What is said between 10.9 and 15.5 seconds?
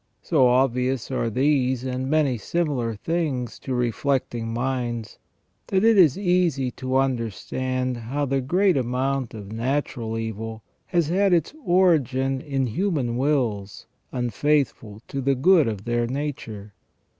had its origin in human wills, unfaithful to the